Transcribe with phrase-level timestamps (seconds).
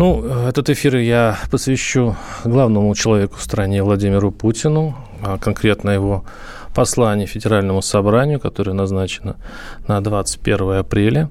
[0.00, 6.24] Ну, этот эфир я посвящу главному человеку в стране Владимиру Путину, а конкретно его
[6.74, 9.36] послание Федеральному собранию, которое назначено
[9.88, 11.28] на 21 апреля.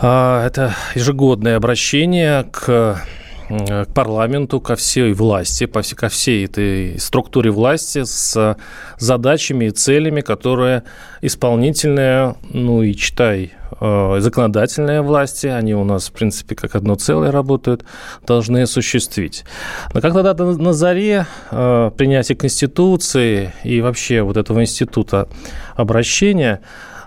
[0.00, 3.02] А, Это ежегодное обращение к
[3.48, 8.56] к парламенту, ко всей власти, ко всей этой структуре власти с
[8.98, 10.84] задачами и целями, которые
[11.20, 17.30] исполнительная, ну и читай, э, законодательная власти, они у нас, в принципе, как одно целое
[17.30, 17.84] работают,
[18.26, 19.44] должны осуществить.
[19.92, 25.28] Но как тогда на заре э, принятия Конституции и вообще вот этого института
[25.76, 26.60] обращения,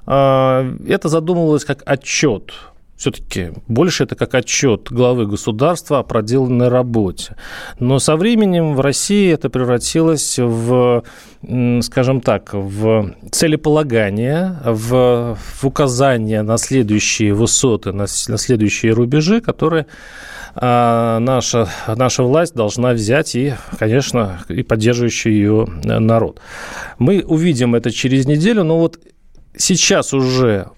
[0.06, 2.54] э, это задумывалось как отчет
[2.98, 7.36] все-таки больше это как отчет главы государства о проделанной работе.
[7.80, 11.04] Но со временем в России это превратилось в,
[11.82, 19.86] скажем так, в целеполагание, в, в указание на следующие высоты, на, на следующие рубежи, которые
[20.56, 26.42] а, наша, наша власть должна взять и, конечно, и поддерживающий ее народ.
[26.98, 29.00] Мы увидим это через неделю, но вот
[29.56, 30.72] сейчас уже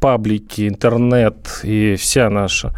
[0.00, 2.72] паблики, интернет и вся наша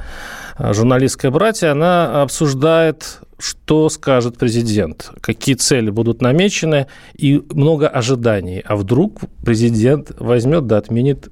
[0.57, 8.63] а, журналистская братья, она обсуждает, что скажет президент, какие цели будут намечены, и много ожиданий.
[8.67, 11.31] А вдруг президент возьмет да отменит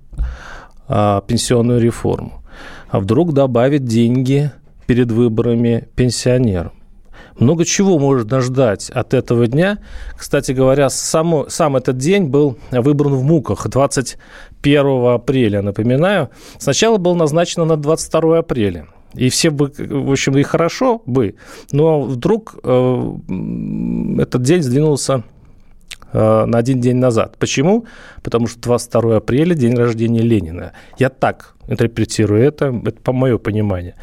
[0.89, 2.43] а, пенсионную реформу?
[2.89, 4.51] А вдруг добавит деньги
[4.87, 6.73] перед выборами пенсионерам?
[7.39, 9.79] Много чего можно ждать от этого дня.
[10.17, 16.31] Кстати говоря, само, сам этот день был выбран в муках 21 апреля, напоминаю.
[16.59, 18.87] Сначала был назначено на 22 апреля.
[19.15, 21.37] И все бы, в общем, и хорошо бы,
[21.73, 23.13] но вдруг э,
[24.19, 25.25] этот день сдвинулся
[26.13, 27.37] на один день назад.
[27.39, 27.85] Почему?
[28.23, 30.73] Потому что 22 апреля– день рождения Ленина.
[30.99, 33.95] Я так интерпретирую это, это по мое понимание.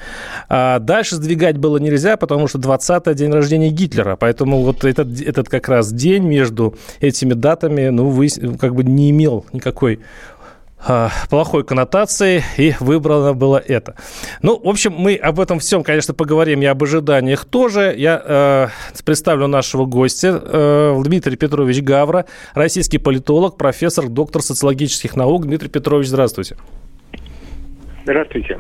[0.48, 4.16] А дальше сдвигать было нельзя, потому что 20 день рождения Гитлера.
[4.16, 8.30] Поэтому вот этот, этот как раз день между этими датами, ну, вы,
[8.60, 10.00] как бы не имел никакой
[10.88, 13.96] а, плохой коннотации, и выбрано было это.
[14.42, 17.94] Ну, в общем, мы об этом всем, конечно, поговорим, и об ожиданиях тоже.
[17.98, 18.68] Я э,
[19.04, 25.46] представлю нашего гостя, э, Дмитрий Петрович Гавра, российский политолог, профессор, доктор социологических наук.
[25.46, 26.56] Дмитрий Петрович, здравствуйте.
[28.04, 28.60] Здравствуйте.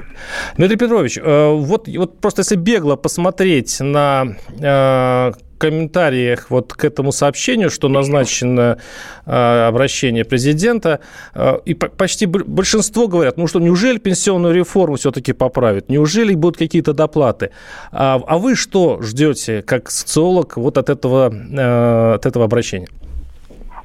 [0.58, 5.32] Дмитрий Петрович, э, вот, вот просто если бегло посмотреть на э,
[5.66, 8.78] комментариях вот к этому сообщению, что назначено
[9.26, 11.00] э, обращение президента,
[11.34, 15.90] э, и по- почти большинство говорят, ну что, неужели пенсионную реформу все-таки поправят?
[15.90, 17.50] Неужели будут какие-то доплаты?
[17.92, 21.26] А, а вы что ждете, как социолог, вот от этого,
[22.16, 22.88] от этого обращения?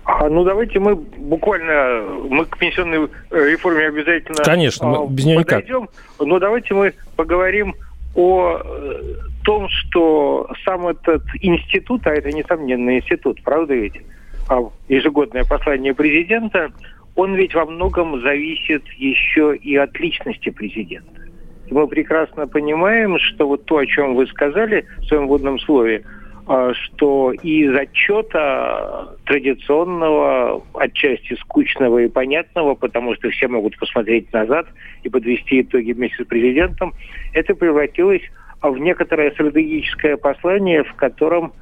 [0.04, 5.24] А, ну давайте мы буквально мы к пенсионной э, реформе обязательно Конечно, мы а, без
[5.24, 5.60] нее никак.
[5.60, 5.88] подойдем.
[6.18, 7.74] Но давайте мы поговорим
[8.14, 14.00] о э, том, что сам этот институт, а это несомненно институт, правда ведь,
[14.48, 16.70] а, ежегодное послание президента,
[17.16, 21.22] он ведь во многом зависит еще и от личности президента.
[21.66, 26.04] И мы прекрасно понимаем, что вот то, о чем вы сказали в своем вводном слове,
[26.46, 34.66] а, что из отчета традиционного, отчасти скучного и понятного, потому что все могут посмотреть назад
[35.04, 36.92] и подвести итоги вместе с президентом,
[37.34, 38.22] это превратилось
[38.62, 41.52] в некоторое стратегическое послание, в котором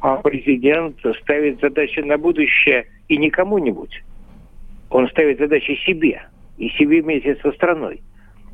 [0.00, 4.02] а, президент ставит задачи на будущее и не кому-нибудь.
[4.90, 6.22] Он ставит задачи себе,
[6.56, 8.00] и себе вместе со страной.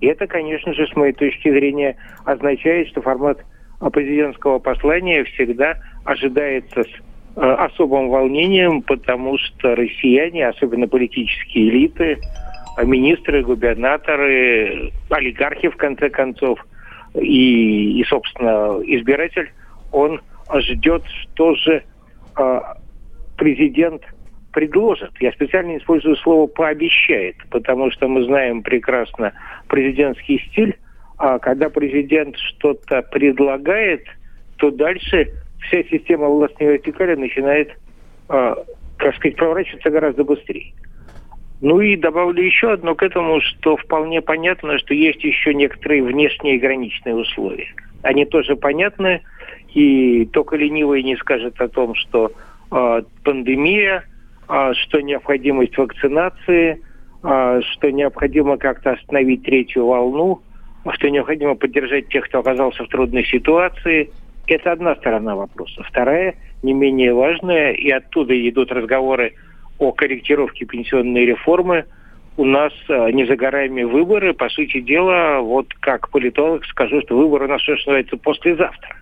[0.01, 3.39] И это, конечно же, с моей точки зрения, означает, что формат
[3.81, 6.89] а, президентского послания всегда ожидается с
[7.37, 12.19] э, особым волнением, потому что россияне, особенно политические элиты,
[12.77, 16.59] а, министры, губернаторы, олигархи, в конце концов,
[17.15, 19.53] и, и собственно, избиратель,
[19.93, 20.21] он
[20.61, 21.83] ждет, что же
[22.37, 22.61] э,
[23.37, 24.03] президент
[24.53, 25.11] предложит.
[25.21, 29.33] Я специально использую слово «пообещает», потому что мы знаем прекрасно
[29.69, 30.77] президентский стиль.
[31.17, 34.05] А когда президент что-то предлагает,
[34.57, 37.71] то дальше вся система властной вертикали начинает,
[38.29, 38.55] э,
[38.99, 40.73] так сказать, проворачиваться гораздо быстрее.
[41.65, 46.59] Ну и добавлю еще одно к этому, что вполне понятно, что есть еще некоторые внешние
[46.59, 47.75] граничные условия.
[48.03, 49.23] Они тоже понятны,
[49.73, 52.33] и только ленивый не скажет о том, что
[52.71, 54.05] э, пандемия,
[54.47, 56.83] э, что необходимость вакцинации,
[57.23, 60.43] э, что необходимо как-то остановить третью волну,
[60.93, 64.11] что необходимо поддержать тех, кто оказался в трудной ситуации.
[64.47, 65.83] Это одна сторона вопроса.
[65.83, 69.33] Вторая, не менее важная, и оттуда идут разговоры
[69.79, 71.85] о корректировке пенсионной реформы.
[72.37, 74.35] У нас э, не за горами выборы.
[74.35, 78.97] По сути дела, вот как политолог скажу, что выборы у нас, что называется, послезавтра.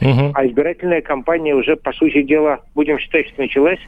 [0.00, 0.32] Угу.
[0.34, 3.80] А избирательная кампания уже, по сути дела, будем считать, что началась.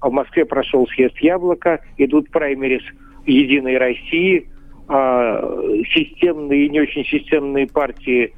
[0.00, 2.82] А в Москве прошел съезд «Яблоко», идут праймерис
[3.26, 4.48] «Единой России»,
[4.88, 5.40] а,
[5.92, 8.32] системные и не очень системные партии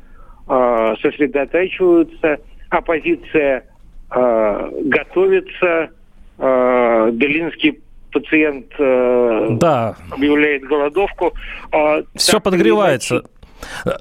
[0.46, 2.40] а, сосредотачиваются,
[2.70, 3.64] оппозиция
[4.08, 5.90] а, готовится,
[6.38, 7.80] а, Белинский
[8.12, 9.96] пациент а, да.
[10.10, 11.34] объявляет голодовку.
[11.72, 13.22] А, Все подогревается.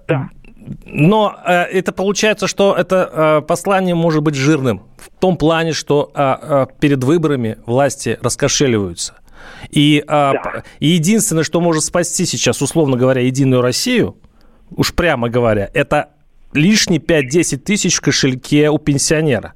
[0.08, 0.30] Да.
[0.86, 6.12] Но э, это получается, что это э, послание может быть жирным в том плане, что
[6.14, 9.16] э, э, перед выборами власти раскошеливаются.
[9.70, 10.64] И, э, да.
[10.80, 14.18] и единственное, что может спасти сейчас, условно говоря, Единую Россию,
[14.76, 16.10] уж прямо говоря, это
[16.54, 19.54] лишние 5-10 тысяч в кошельке у пенсионера.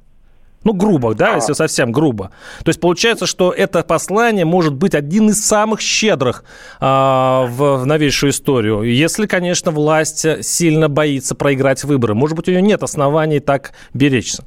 [0.64, 1.36] Ну, грубо, да, а.
[1.36, 2.30] если совсем грубо.
[2.64, 6.44] То есть получается, что это послание может быть один из самых щедрых
[6.80, 8.82] а, в, в новейшую историю.
[8.82, 12.14] Если, конечно, власть сильно боится проиграть выборы.
[12.14, 14.44] Может быть, у нее нет оснований так беречься.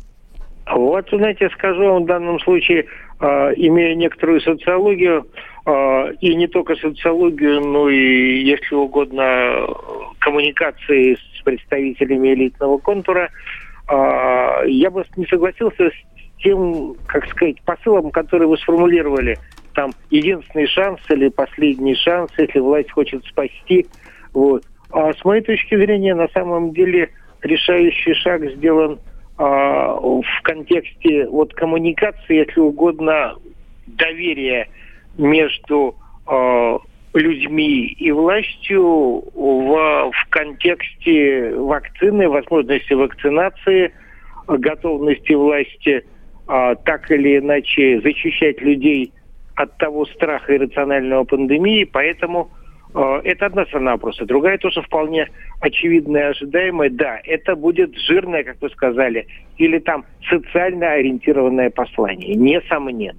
[0.72, 2.86] Вот, знаете, скажу вам в данном случае,
[3.20, 3.26] э,
[3.58, 5.28] имея некоторую социологию,
[5.66, 9.68] э, и не только социологию, но и, если угодно,
[10.20, 13.30] коммуникации с представителями элитного контура, а,
[13.88, 19.38] я бы не согласился с тем, как сказать, посылом, который вы сформулировали.
[19.74, 23.88] Там единственный шанс или последний шанс, если власть хочет спасти.
[24.34, 24.64] Вот.
[24.92, 27.10] А с моей точки зрения, на самом деле,
[27.42, 29.00] решающий шаг сделан
[29.38, 33.36] а, в контексте вот коммуникации, если угодно,
[33.88, 34.70] доверия
[35.18, 35.96] между
[36.26, 36.78] а,
[37.18, 38.84] людьми и властью
[39.34, 43.94] в, в контексте вакцины, возможности вакцинации,
[44.48, 46.06] готовности власти
[46.48, 49.12] а, так или иначе защищать людей
[49.56, 52.52] от того страха иррационального пандемии, поэтому
[52.94, 54.26] э, это одна сторона вопроса.
[54.26, 55.30] Другая тоже вполне
[55.62, 56.90] очевидная, ожидаемая.
[56.90, 59.28] Да, это будет жирное, как вы сказали,
[59.58, 63.18] или там социально ориентированное послание, несомненно.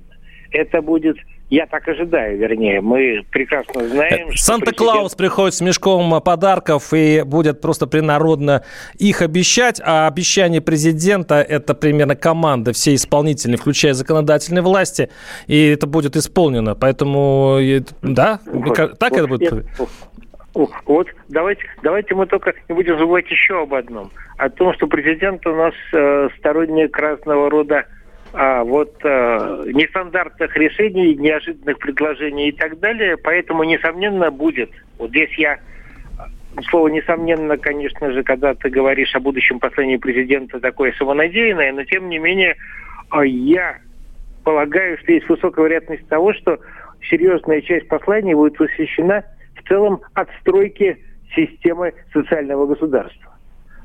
[0.51, 1.17] Это будет
[1.49, 2.81] я так ожидаю, вернее.
[2.81, 5.17] Мы прекрасно знаем, что Санта-Клаус президент...
[5.17, 8.65] приходит с мешком подарков и будет просто принародно
[8.99, 15.09] их обещать, а обещание президента– это примерно команда всей исполнительной, включая законодательной власти,
[15.47, 16.75] и это будет исполнено.
[16.75, 17.59] Поэтому,
[18.03, 19.53] да, вот, так вот, это будет?
[19.53, 24.11] Нет, вот давайте, давайте мы только не будем забывать еще об одном.
[24.39, 27.85] О том, что президент у нас э, сторонник разного рода
[28.39, 33.17] а, вот э, нестандартных решений, неожиданных предложений и так далее.
[33.17, 34.71] Поэтому, несомненно, будет.
[34.99, 35.59] Вот здесь я
[36.69, 42.11] слово несомненно, конечно же, когда ты говоришь о будущем послании президента, такое самонадеянное, но тем
[42.11, 42.57] не менее
[43.25, 43.79] я
[44.45, 46.59] полагаю, что есть высокая вероятность того, что
[47.09, 49.25] серьезная часть послания будет посвящена
[49.55, 50.99] в целом отстройке
[51.35, 53.36] системы социального государства.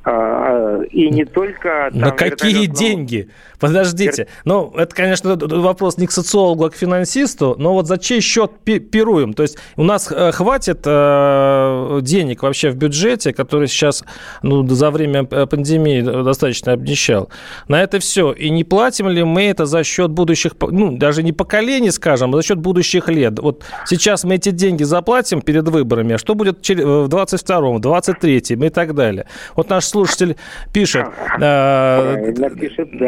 [0.03, 1.89] А, и не только...
[1.92, 3.30] Там, На какие деньги?
[3.59, 4.28] Подождите.
[4.45, 8.52] Ну, это, конечно, вопрос не к социологу, а к финансисту, но вот за чей счет
[8.64, 9.33] пируем?
[9.33, 14.04] То есть у нас э, хватит э, денег вообще в бюджете, который сейчас
[14.42, 17.30] ну, за время э, пандемии достаточно обнищал.
[17.68, 18.31] На это все.
[18.31, 22.37] И не платим ли мы это за счет будущих, ну, даже не поколений, скажем, а
[22.37, 23.37] за счет будущих лет?
[23.37, 28.69] Вот сейчас мы эти деньги заплатим перед выборами, а что будет в 22-м, 23-м и
[28.69, 29.28] так далее?
[29.56, 30.36] Вот наш слушатель
[30.74, 31.07] пишет,
[31.40, 32.33] э,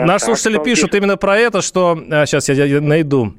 [0.06, 1.98] наш слушатель пишет именно про это, что...
[2.26, 3.34] Сейчас э, я, я найду.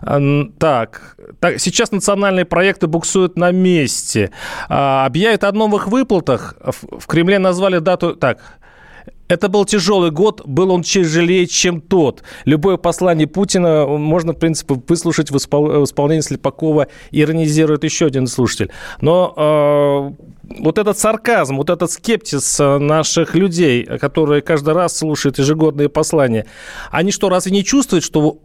[0.00, 4.30] Так, так, сейчас национальные проекты буксуют на месте.
[4.68, 6.56] А, объявят о новых выплатах.
[6.60, 8.16] В, в Кремле назвали дату...
[8.16, 8.38] Так,
[9.28, 12.22] это был тяжелый год, был он тяжелее, чем тот.
[12.46, 15.66] Любое послание Путина можно, в принципе, выслушать в, испол...
[15.80, 18.70] в исполнении Слепакова, иронизирует еще один слушатель.
[19.02, 25.88] Но э, вот этот сарказм, вот этот скептиз наших людей, которые каждый раз слушают ежегодные
[25.88, 26.46] послания,
[26.90, 28.38] они что, разве не чувствуют, что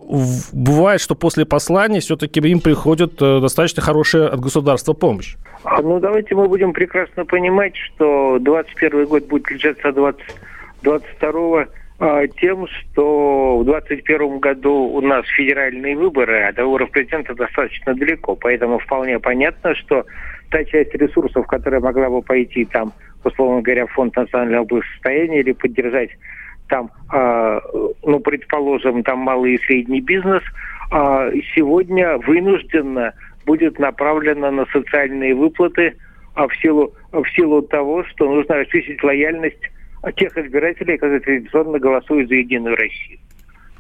[0.52, 5.36] бывает, что после послания все-таки им приходит э, достаточно хорошая от государства помощь?
[5.82, 10.24] Ну, давайте мы будем прекрасно понимать, что 21 год будет отличаться от 20
[10.84, 11.68] 22
[12.00, 17.94] а, тем, что в 2021 году у нас федеральные выборы, а до выборов президента достаточно
[17.94, 18.36] далеко.
[18.36, 20.06] Поэтому вполне понятно, что
[20.54, 22.94] та часть ресурсов, которая могла бы пойти там,
[23.24, 26.12] условно говоря, в фонд национального благосостояния или поддержать
[26.70, 27.60] там, э,
[28.04, 30.44] ну, предположим, там малый и средний бизнес,
[30.92, 33.14] э, сегодня вынужденно
[33.48, 35.96] будет направлена на социальные выплаты
[36.36, 39.72] а в силу, в силу того, что нужно очистить лояльность
[40.16, 43.20] тех избирателей, которые традиционно голосуют за Единую Россию.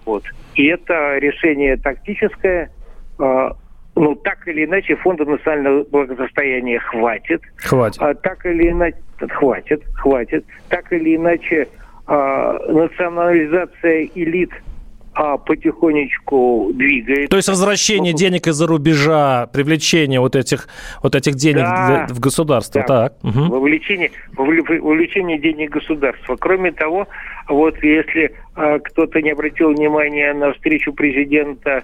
[0.06, 0.24] Вот.
[0.56, 2.72] И это решение тактическое.
[3.20, 3.52] Э,
[3.96, 7.42] ну, так или иначе, фонда национального благосостояния хватит.
[7.58, 8.02] Хватит.
[8.02, 8.98] А, так или иначе,
[9.30, 10.46] хватит, хватит.
[10.70, 11.68] Так или иначе,
[12.08, 14.52] а, национализация элит
[15.16, 17.30] а потихонечку двигается.
[17.30, 20.68] То есть возвращение ну, денег из-за рубежа, привлечение вот этих,
[21.04, 22.82] вот этих денег да, для, в государство.
[22.82, 23.10] Да.
[23.10, 23.14] Так.
[23.24, 23.60] Угу.
[23.60, 26.36] Вовлечение, вовлечение денег государства.
[26.36, 27.08] Кроме того,
[27.48, 31.84] вот если а, кто-то не обратил внимания на встречу президента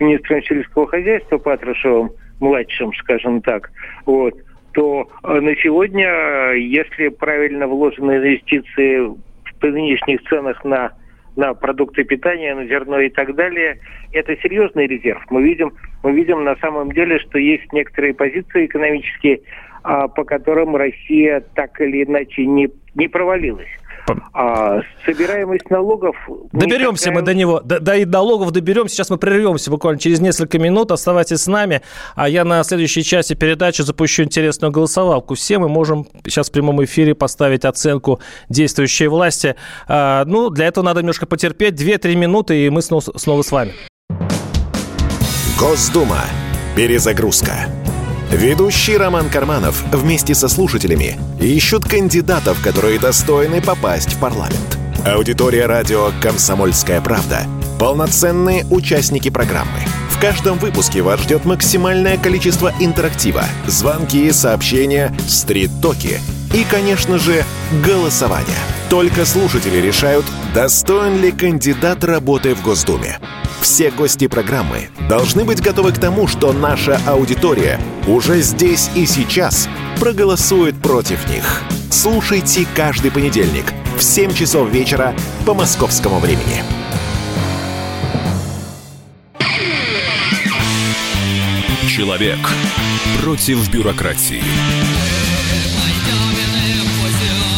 [0.00, 2.10] министром сельского хозяйства Патрушевым,
[2.40, 3.70] младшим, скажем так,
[4.06, 4.34] вот,
[4.72, 10.92] то а, на сегодня, если правильно вложены инвестиции в нынешних ценах на
[11.36, 13.78] на продукты питания, на зерно и так далее.
[14.12, 15.24] Это серьезный резерв.
[15.30, 15.72] Мы видим,
[16.02, 19.40] мы видим на самом деле, что есть некоторые позиции экономические,
[19.82, 23.70] а, по которым Россия так или иначе не, не провалилась.
[24.32, 26.16] А собираемость налогов...
[26.52, 27.20] Доберемся такая...
[27.20, 27.60] мы до него.
[27.60, 28.94] До, до налогов доберемся.
[28.94, 30.90] Сейчас мы прервемся буквально через несколько минут.
[30.90, 31.82] Оставайтесь с нами.
[32.14, 35.34] А я на следующей части передачи запущу интересную голосовалку.
[35.34, 39.56] Все мы можем сейчас в прямом эфире поставить оценку действующей власти.
[39.88, 41.80] А, ну, для этого надо немножко потерпеть.
[41.80, 43.72] 2-3 минуты, и мы снова, снова с вами.
[45.58, 46.20] Госдума.
[46.74, 47.66] Перезагрузка.
[48.30, 54.79] Ведущий Роман Карманов вместе со слушателями ищут кандидатов, которые достойны попасть в парламент.
[55.06, 57.44] Аудитория радио «Комсомольская правда»—
[57.78, 59.80] полноценные участники программы.
[60.10, 66.20] В каждом выпуске вас ждет максимальное количество интерактива, звонки, сообщения, стрит-токи
[66.52, 67.44] и, конечно же,
[67.82, 68.58] голосование.
[68.90, 73.18] Только слушатели решают, достоин ли кандидат работы в Госдуме.
[73.62, 79.66] Все гости программы должны быть готовы к тому, что наша аудитория уже здесь и сейчас
[79.98, 81.62] проголосует против них.
[81.90, 85.14] Слушайте каждый понедельник в 7 часов вечера
[85.46, 86.62] по московскому времени.
[91.88, 92.38] Человек
[93.22, 94.42] против бюрократии.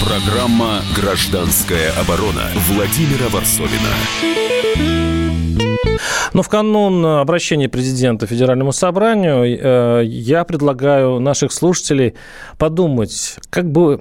[0.05, 5.22] Программа «Гражданская оборона» Владимира Варсовина.
[6.33, 12.15] Но в канун обращения президента Федеральному собранию э, я предлагаю наших слушателей
[12.59, 14.01] подумать, как бы,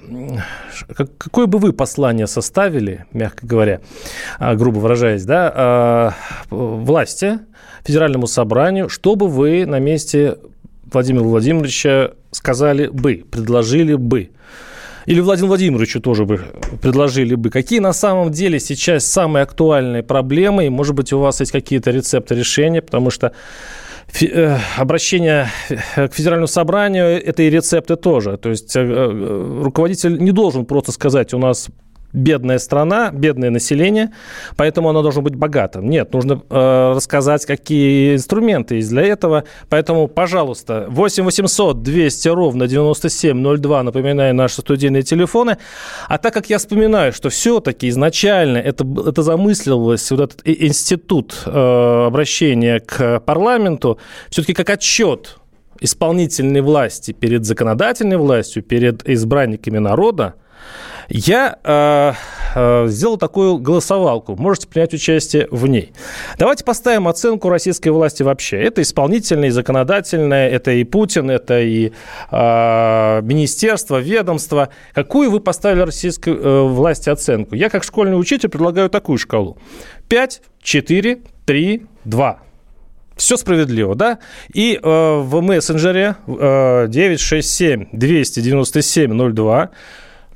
[0.96, 3.80] какое бы вы послание составили, мягко говоря,
[4.38, 6.14] а, грубо выражаясь, да, а,
[6.50, 7.40] власти,
[7.84, 10.36] Федеральному собранию, чтобы вы на месте
[10.92, 14.30] Владимира Владимировича сказали бы, предложили бы
[15.06, 16.40] или Владимиру Владимировичу тоже бы
[16.80, 21.40] предложили бы, какие на самом деле сейчас самые актуальные проблемы, и, может быть, у вас
[21.40, 23.32] есть какие-то рецепты решения, потому что
[24.20, 28.36] э, обращение к федеральному собранию– это и рецепты тоже.
[28.36, 31.68] То есть э, руководитель не должен просто сказать, у нас
[32.12, 34.12] бедная страна, бедное население,
[34.56, 35.88] поэтому оно должно быть богатым.
[35.88, 39.44] Нет, нужно э, рассказать, какие инструменты есть для этого.
[39.68, 45.56] Поэтому, пожалуйста, 8 800 200 ровно 9702, напоминаю, наши студийные телефоны.
[46.08, 52.04] А так как я вспоминаю, что все-таки изначально это, это замыслилось, вот этот институт э,
[52.06, 55.38] обращения к парламенту, все-таки как отчет
[55.80, 60.34] исполнительной власти перед законодательной властью, перед избранниками народа,
[61.08, 62.12] я э,
[62.54, 64.36] э, сделал такую голосовалку.
[64.36, 65.92] Можете принять участие в ней.
[66.38, 68.60] Давайте поставим оценку российской власти вообще.
[68.62, 71.92] Это исполнительное, и законодательное, это и Путин, это и
[72.30, 74.70] э, министерство, ведомство.
[74.94, 77.54] Какую вы поставили российской э, власти оценку?
[77.54, 79.58] Я как школьный учитель предлагаю такую шкалу.
[80.08, 82.38] 5, 4, 3, 2.
[83.16, 84.18] Все справедливо, да?
[84.54, 84.88] И э,
[85.18, 89.70] в мессенджере э, 967 297 02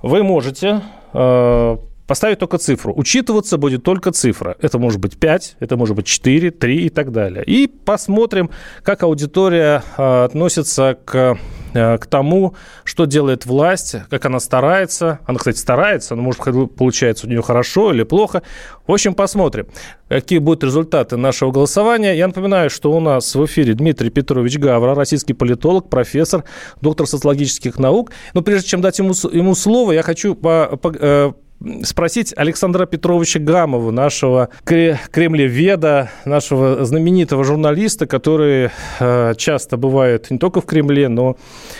[0.03, 1.76] вы можете э,
[2.07, 2.93] поставить только цифру.
[2.97, 4.57] Учитываться будет только цифра.
[4.61, 7.45] Это может быть 5, это может быть 4, 3 и так далее.
[7.45, 8.50] И посмотрим,
[8.83, 11.38] как аудитория э, относится к
[11.76, 12.54] к тому,
[12.85, 15.21] что делает власть, как она старается.
[15.26, 16.42] Она, кстати, старается, но, может,
[16.76, 18.42] получается у нее хорошо или плохо.
[18.87, 19.66] В общем, посмотрим,
[20.09, 22.16] какие будут результаты нашего голосования.
[22.16, 26.45] Я напоминаю, что у нас в эфире Дмитрий Петрович Гавра, российский политолог, профессор,
[26.80, 28.11] доктор социологических наук.
[28.35, 31.33] Но прежде чем дать ему, ему слово, я хочу по, по, э,
[31.83, 38.71] спросить Александра Петровича Гамова, нашего кремлеведа, нашего знаменитого журналиста, который
[39.01, 41.37] э, часто бывает не только в Кремле, но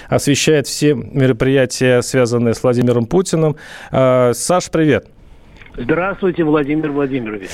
[0.09, 3.57] освещает все мероприятия, связанные с Владимиром Путиным.
[3.93, 5.09] Э, Саш, привет.
[5.77, 7.51] Здравствуйте, Владимир Владимирович.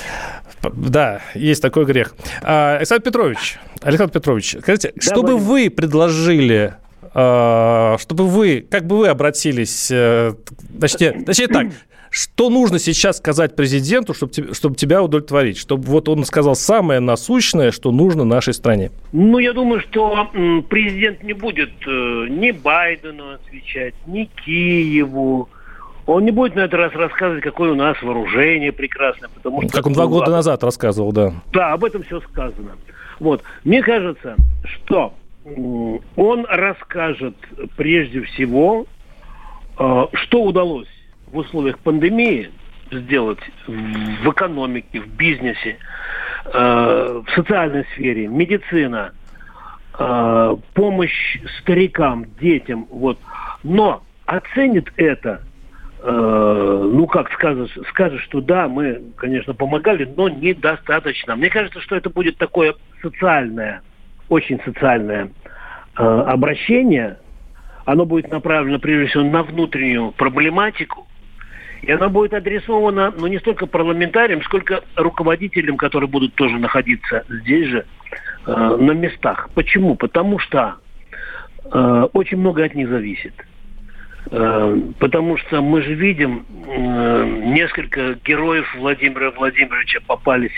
[0.62, 2.14] Да, есть такой грех.
[2.42, 6.74] А, Александр Петрович, Александр Петрович, скажите, да, что бы вы предложили
[7.12, 10.32] чтобы вы, как бы вы обратились, э,
[10.80, 11.66] точнее, точнее так,
[12.12, 15.56] что нужно сейчас сказать президенту, чтобы, чтобы тебя удовлетворить?
[15.56, 18.90] Чтобы вот он сказал самое насущное, что нужно нашей стране.
[19.12, 20.30] Ну, я думаю, что
[20.68, 25.48] президент не будет э, ни Байдену отвечать, ни Киеву.
[26.04, 29.72] Он не будет на этот раз рассказывать, какое у нас вооружение прекрасное, потому что...
[29.72, 31.32] Как он два года назад рассказывал, да.
[31.52, 32.72] Да, об этом все сказано.
[33.20, 33.42] Вот.
[33.64, 37.34] Мне кажется, что он расскажет
[37.76, 38.86] прежде всего,
[39.78, 40.88] э, что удалось
[41.26, 42.50] в условиях пандемии
[42.90, 45.78] сделать в экономике, в бизнесе,
[46.44, 49.12] э, в социальной сфере, медицина,
[49.98, 53.18] э, помощь старикам, детям, вот.
[53.62, 55.42] Но оценит это,
[56.04, 61.36] ну как скажешь, скажет, что да, мы, конечно, помогали, но недостаточно.
[61.36, 63.82] Мне кажется, что это будет такое социальное,
[64.32, 65.30] очень социальное
[65.94, 67.18] обращение.
[67.84, 71.06] Оно будет направлено прежде всего на внутреннюю проблематику,
[71.82, 77.68] и она будет адресована, ну, не столько парламентариям, сколько руководителям, которые будут тоже находиться здесь
[77.68, 77.86] же,
[78.46, 79.50] э, на местах.
[79.54, 79.96] Почему?
[79.96, 80.76] Потому что
[81.64, 83.34] э, очень много от них зависит.
[84.30, 90.52] Э, потому что мы же видим, э, несколько героев Владимира Владимировича попались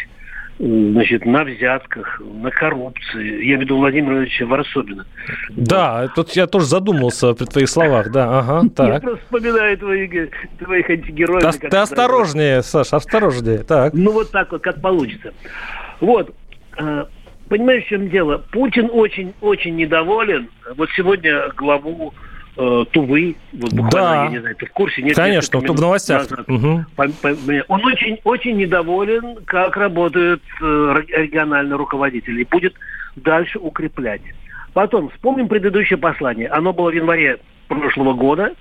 [0.59, 3.25] значит, на взятках, на коррупции.
[3.25, 5.07] Я имею в виду Владимира Владимировича Варсобина.
[5.51, 8.89] Да, тут я тоже задумался при твоих словах, да, ага, так.
[8.89, 11.57] Я просто вспоминаю твоих, твоих антигероев.
[11.57, 13.95] Ты, ты осторожнее, Саша, осторожнее, так.
[13.95, 15.35] Ну, вот так вот, как получится.
[16.01, 16.35] Вот,
[16.79, 17.05] э,
[17.49, 18.39] понимаешь, в чем дело?
[18.53, 20.49] Путин очень-очень недоволен.
[20.77, 22.15] Вот сегодня главу
[22.57, 24.25] Тувы, вот буквально, да.
[24.27, 25.03] я не знаю, ты в курсе?
[25.03, 26.29] Нет, Конечно, в новостях.
[26.47, 26.85] Угу.
[27.69, 32.75] Он очень, очень недоволен, как работают э, региональные руководители, и будет
[33.17, 34.23] дальше укреплять.
[34.73, 36.49] Потом, вспомним предыдущее послание.
[36.49, 38.55] Оно было в январе прошлого года,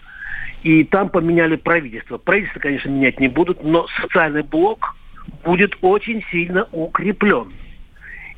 [0.64, 2.18] и там поменяли правительство.
[2.18, 4.96] Правительство, конечно, менять не будут, но социальный блок
[5.44, 7.52] будет очень сильно укреплен.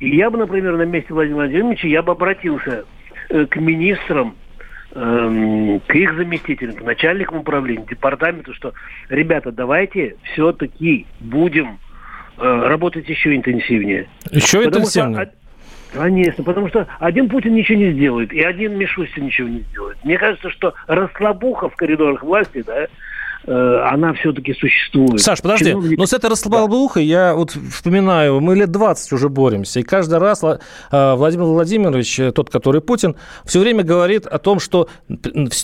[0.00, 2.84] И я бы, например, на месте Владимира Владимировича, я бы обратился
[3.30, 4.34] э, к министрам
[4.98, 8.72] Эм, к их заместителям, к начальникам управления, департаменту, что,
[9.10, 11.78] ребята, давайте все-таки будем
[12.38, 14.08] э, работать еще интенсивнее.
[14.30, 15.26] Еще Потому интенсивнее?
[15.26, 20.02] Что, конечно, потому что один Путин ничего не сделает, и один Мишустин ничего не сделает.
[20.02, 22.86] Мне кажется, что расслабуха в коридорах власти, да,
[23.46, 25.20] она все-таки существует.
[25.20, 25.98] Саш, подожди, Чиновник...
[25.98, 27.08] но с этой расслабухой да.
[27.28, 32.32] я вот вспоминаю, мы лет 20 уже боремся, и каждый раз э, Владимир Владимирович, э,
[32.32, 34.88] тот, который Путин, все время говорит о том, что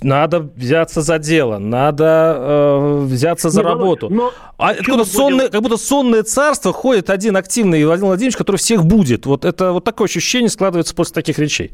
[0.02, 4.08] надо взяться за дело, надо э, взяться за не, работу.
[4.10, 4.32] Но...
[4.58, 9.26] А откуда сонное, как будто сонное царство ходит один активный Владимир Владимирович, который всех будет.
[9.26, 11.72] Вот это вот такое ощущение складывается после таких речей.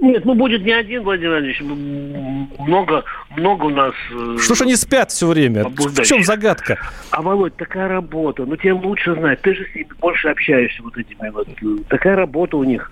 [0.00, 1.60] Нет, ну будет не один, Владимир Владимирович.
[2.58, 3.04] Много,
[3.36, 3.94] много у нас...
[4.10, 5.64] Э, Что ж они спят все время?
[5.68, 6.78] В чем загадка?
[7.10, 8.46] А, Володь, такая работа.
[8.46, 9.42] Ну, тебе лучше знать.
[9.42, 11.48] Ты же с ними больше общаешься вот этими вот.
[11.88, 12.90] Такая работа у них.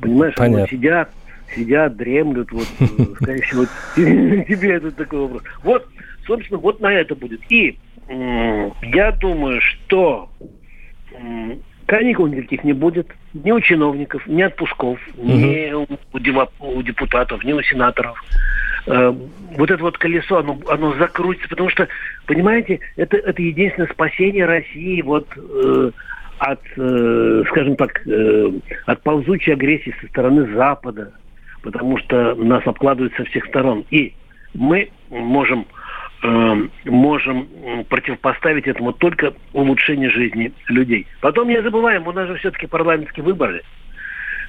[0.00, 0.60] Понимаешь, Понятно.
[0.60, 1.10] вот сидят,
[1.56, 2.52] сидят, дремлют.
[2.52, 2.86] Вот, э,
[3.20, 3.64] скорее всего,
[3.96, 5.42] тебе это такой вопрос.
[5.64, 5.88] Вот,
[6.24, 7.40] собственно, вот на это будет.
[7.48, 10.30] И я думаю, что
[11.86, 13.08] Каникул никаких не будет.
[13.34, 15.26] Ни у чиновников, ни отпусков, угу.
[15.26, 18.22] ни у, депутатов, ни у сенаторов.
[18.86, 19.14] Э,
[19.56, 21.88] вот это вот колесо, оно, оно закрутится, потому что,
[22.26, 25.90] понимаете, это, это единственное спасение России вот э,
[26.38, 28.50] от, э, скажем так, э,
[28.86, 31.12] от ползучей агрессии со стороны Запада,
[31.62, 33.84] потому что нас обкладывают со всех сторон.
[33.90, 34.14] И
[34.54, 35.66] мы можем
[36.24, 37.46] Эм, можем
[37.90, 41.06] противопоставить этому только улучшение жизни людей.
[41.20, 43.62] Потом не забываем, у нас же все-таки парламентские выборы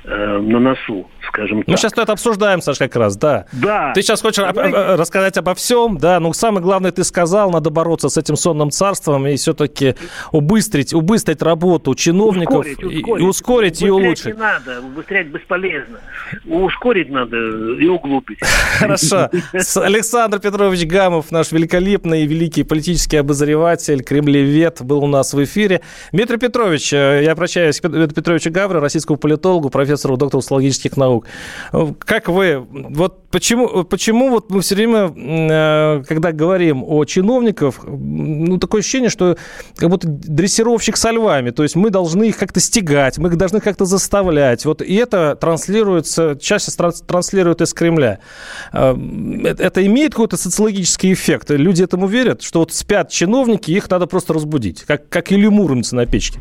[0.05, 1.67] э, на носу, скажем так.
[1.67, 3.45] Ну, сейчас это обсуждаем, Саша, как раз, да.
[3.51, 3.91] Да.
[3.93, 4.95] Ты сейчас хочешь Давай.
[4.95, 9.27] рассказать обо всем, да, ну, самое главное, ты сказал, надо бороться с этим сонным царством
[9.27, 9.95] и все-таки
[10.31, 13.23] убыстрить, убыстрить работу чиновников ускорить, ускорить.
[13.23, 14.25] и ускорить и улучшить.
[14.25, 15.99] не надо, убыстрять бесполезно.
[16.45, 18.39] Ускорить надо и углубить.
[18.79, 19.29] Хорошо.
[19.75, 25.81] Александр Петрович Гамов, наш великолепный и великий политический обозреватель, кремлевед, был у нас в эфире.
[26.11, 31.25] Дмитрий Петрович, э, я обращаюсь к Петровичу Гавру, российскому политологу, профессору профессору, доктору социологических наук.
[31.99, 38.57] Как вы, вот почему, почему вот мы все время, э, когда говорим о чиновниках, ну,
[38.57, 39.37] такое ощущение, что
[39.75, 43.61] как будто дрессировщик со львами, то есть мы должны их как-то стегать, мы их должны
[43.61, 44.65] как-то заставлять.
[44.65, 46.71] Вот и это транслируется, чаще
[47.07, 48.19] транслируют из Кремля.
[48.73, 48.95] Э,
[49.59, 51.49] это имеет какой-то социологический эффект?
[51.51, 55.95] Люди этому верят, что вот спят чиновники, их надо просто разбудить, как, как или муромцы
[55.95, 56.39] на печке?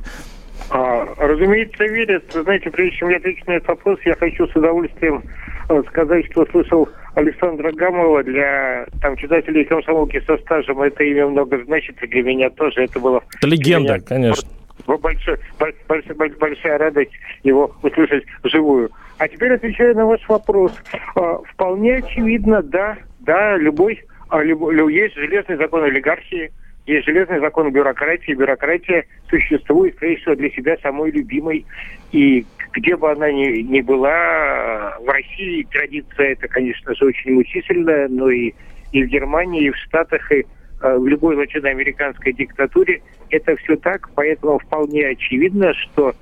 [0.75, 2.25] А, разумеется, верят.
[2.33, 5.23] Знаете, прежде чем я отвечу на этот вопрос, я хочу с удовольствием
[5.69, 10.83] э, сказать, что слышал Александра Гамова для там, читателей комсомолки со стажем.
[10.83, 13.23] Это имя много значит, и для меня тоже это было...
[13.37, 14.49] Это легенда, конечно.
[14.85, 15.39] Большой,
[15.87, 17.13] большой, большая радость
[17.45, 18.91] его услышать вживую.
[19.19, 20.73] А теперь отвечаю на ваш вопрос.
[21.15, 26.51] А, вполне очевидно, да, да, любой, а, любой есть железный закон олигархии,
[26.87, 28.33] есть железный закон бюрократии.
[28.33, 31.65] Бюрократия существует, скорее всего, для себя самой любимой.
[32.13, 38.09] И где бы она ни, ни была, в России традиция это, конечно же, очень мучительная,
[38.09, 38.53] но и,
[38.93, 40.45] и в Германии, и в Штатах, и
[40.83, 44.11] э, в любой латиноамериканской диктатуре это все так.
[44.15, 46.15] Поэтому вполне очевидно, что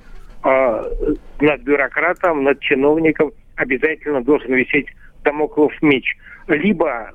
[0.44, 0.84] э,
[1.40, 4.86] над бюрократом, над чиновником обязательно должен висеть
[5.24, 6.16] домоклов меч.
[6.46, 7.10] Либо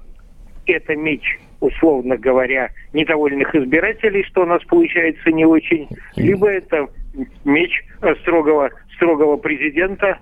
[0.66, 6.88] это меч условно говоря, недовольных избирателей, что у нас получается не очень, либо это
[7.46, 7.84] меч
[8.22, 10.20] строгого, строгого президента,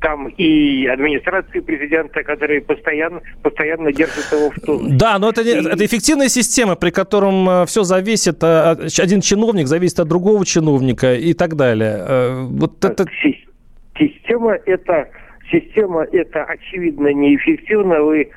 [0.00, 4.96] там и администрации президента, которые постоянно, постоянно держат его в тонусе.
[4.96, 5.50] Да, но это, и...
[5.50, 11.14] это эффективная система, при котором э, все зависит, э, один чиновник зависит от другого чиновника
[11.14, 11.96] и так далее.
[11.98, 13.04] Э, вот это...
[13.96, 15.08] Система это,
[15.52, 18.02] система это очевидно неэффективна.
[18.02, 18.28] Вы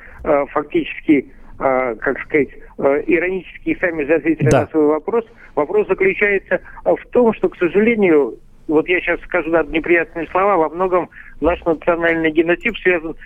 [0.52, 4.62] фактически как сказать, а, иронически сами ответили да.
[4.62, 5.24] на свой вопрос.
[5.54, 10.68] Вопрос заключается в том, что, к сожалению, вот я сейчас скажу надо неприятные слова, во
[10.68, 11.08] многом
[11.40, 13.16] наш национальный генотип связан,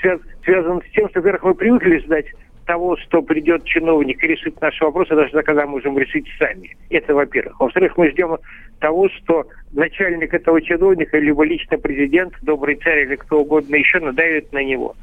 [0.00, 2.26] связан, связан с тем, что, во-первых, мы привыкли ждать
[2.66, 6.76] того, что придет чиновник и решит наши вопросы, даже когда можем решить сами.
[6.90, 7.58] Это во-первых.
[7.60, 8.36] Во-вторых, мы ждем
[8.80, 14.52] того, что начальник этого чиновника, либо лично президент, добрый царь или кто угодно еще надавит
[14.52, 14.94] на него.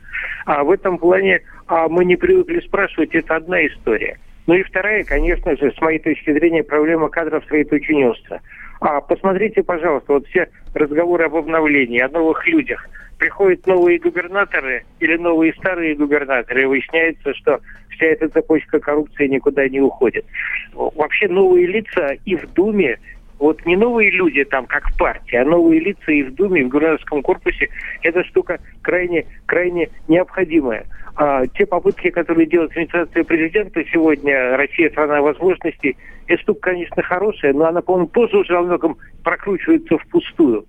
[0.46, 4.20] А в этом плане а мы не привыкли спрашивать, это одна история.
[4.46, 8.42] Ну и вторая, конечно же, с моей точки зрения, проблема кадров строительства.
[8.82, 12.86] А посмотрите, пожалуйста, вот все разговоры об обновлении, о новых людях.
[13.18, 19.70] Приходят новые губернаторы или новые старые губернаторы, и выясняется, что вся эта цепочка коррупции никуда
[19.70, 20.26] не уходит.
[20.74, 23.00] Вообще новые лица и в Думе,
[23.40, 26.70] вот не новые люди там, как партия, а новые лица и в Думе, и в
[26.70, 27.70] губернаторском корпусе,
[28.02, 30.86] эта штука крайне, крайне необходимая.
[31.16, 35.96] А, те попытки, которые делает администрация президента сегодня, Россия страна возможностей,
[36.28, 40.66] эта штука, конечно, хорошая, но она, по-моему, тоже уже во многом прокручивается впустую.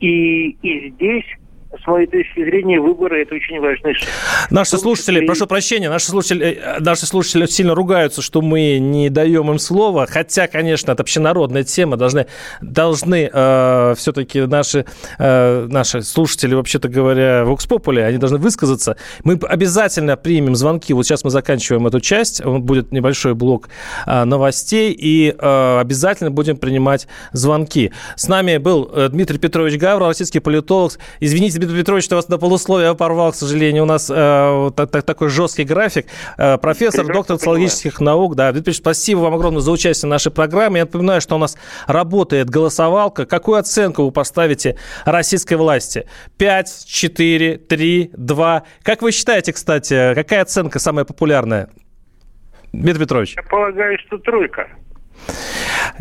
[0.00, 1.24] И, и здесь
[1.80, 4.08] с моей точки зрения, выборы– это очень важный шаг.
[4.50, 9.50] Наши слушатели, прошу прощения, наши слушатели, э, наши слушатели сильно ругаются, что мы не даем
[9.50, 12.26] им слова, хотя, конечно, это общенародная тема, должны,
[12.60, 14.84] должны э, все-таки наши,
[15.18, 18.96] э, наши слушатели, вообще-то говоря, в Окспополе, они должны высказаться.
[19.24, 23.68] Мы обязательно примем звонки, вот сейчас мы заканчиваем эту часть, будет небольшой блок
[24.06, 27.92] э, новостей, и э, обязательно будем принимать звонки.
[28.16, 30.98] С нами был э, Дмитрий Петрович Гавро, российский политолог.
[31.20, 33.84] Извините, Дмитрий Петрович, что вас на полусловие порвал, к сожалению.
[33.84, 36.06] У нас э, так, такой жесткий график.
[36.36, 38.34] Э, профессор, доктор социологических наук.
[38.34, 40.78] Да, Дмитрий Петрович, спасибо вам огромное за участие в нашей программе.
[40.78, 43.26] Я напоминаю, что у нас работает голосовалка.
[43.26, 46.06] Какую оценку вы поставите российской власти?
[46.38, 48.62] 5, 4, 3, 2.
[48.82, 51.68] Как вы считаете, кстати, какая оценка самая популярная?
[52.72, 53.34] Дмитрий Петрович.
[53.36, 54.68] Я полагаю, что тройка.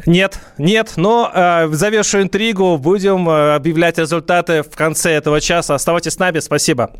[0.05, 5.75] Нет, нет, но э, завершу интригу, будем э, объявлять результаты в конце этого часа.
[5.75, 6.91] Оставайтесь с нами, спасибо.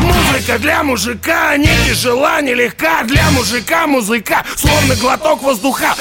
[0.00, 5.94] Музыка для мужика не тяжела, не легка Для мужика музыка, словно глоток воздуха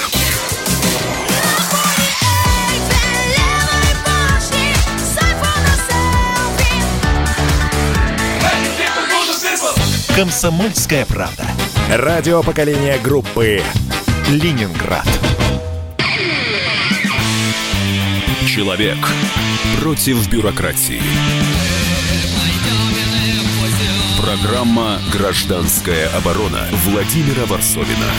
[10.15, 11.45] Комсомольская правда.
[11.91, 13.61] Радио поколения группы
[14.29, 15.07] Ленинград.
[18.45, 18.97] Человек
[19.79, 20.99] против бюрократии.
[24.21, 28.11] Программа «Гражданская оборона» Владимира Варсовина.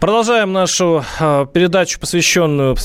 [0.00, 2.76] Продолжаем нашу э, передачу, посвященную...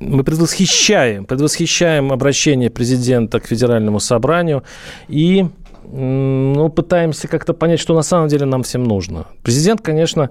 [0.00, 4.64] Мы предвосхищаем, предвосхищаем обращение президента к Федеральному собранию
[5.08, 5.46] и
[5.92, 9.26] ну, пытаемся как-то понять, что на самом деле нам всем нужно.
[9.42, 10.30] Президент, конечно,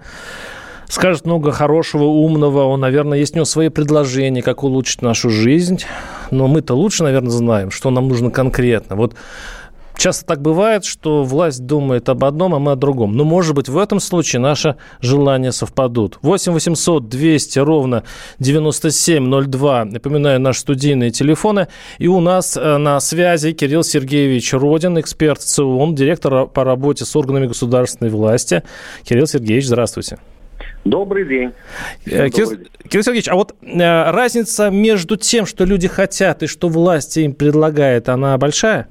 [0.87, 5.81] скажет много хорошего, умного, он, наверное, есть у него свои предложения, как улучшить нашу жизнь,
[6.31, 8.95] но мы-то лучше, наверное, знаем, что нам нужно конкретно.
[8.95, 9.15] Вот
[9.97, 13.15] Часто так бывает, что власть думает об одном, а мы о другом.
[13.15, 16.17] Но, может быть, в этом случае наши желания совпадут.
[16.21, 18.03] 8 800 200 ровно
[18.39, 19.85] 9702.
[19.85, 21.67] Напоминаю, наши студийные телефоны.
[21.99, 27.15] И у нас э, на связи Кирилл Сергеевич Родин, эксперт ЦИОМ, директор по работе с
[27.15, 28.63] органами государственной власти.
[29.03, 30.17] Кирилл Сергеевич, здравствуйте.
[30.85, 31.51] Добрый день.
[32.05, 32.89] Э, Кирилл, Добрый день.
[32.89, 37.33] Кирилл Сергеевич, а вот э, разница между тем, что люди хотят и что власть им
[37.33, 38.87] предлагает, она большая?